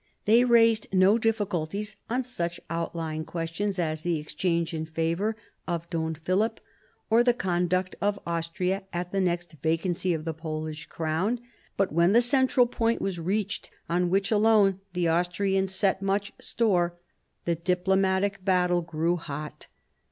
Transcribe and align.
They 0.25 0.43
raised 0.43 0.87
no 0.91 1.19
difficulties 1.19 1.95
on 2.09 2.23
such 2.23 2.59
outlying 2.71 3.23
questions 3.23 3.77
as 3.77 4.01
the 4.01 4.17
exchange 4.17 4.73
in 4.73 4.87
favour 4.87 5.35
of 5.67 5.87
Don 5.91 6.15
Philip, 6.15 6.59
or 7.11 7.23
the 7.23 7.35
conduct 7.35 7.95
of 8.01 8.17
Austria 8.25 8.81
at 8.91 9.11
the 9.11 9.21
next 9.21 9.51
vacancy 9.61 10.15
of 10.15 10.25
the 10.25 10.33
Polish 10.33 10.87
crown, 10.87 11.39
but 11.77 11.91
when 11.93 12.13
the 12.13 12.21
central 12.23 12.65
point 12.65 12.99
was 12.99 13.19
reached, 13.19 13.69
on 13.87 14.09
which 14.09 14.31
alone 14.31 14.79
the 14.93 15.07
Austrians 15.07 15.75
set 15.75 16.01
much 16.01 16.33
store, 16.41 16.97
the 17.45 17.53
diplomatic 17.53 18.43
battle 18.43 18.81
grew 18.81 19.17
hot. 19.17 19.67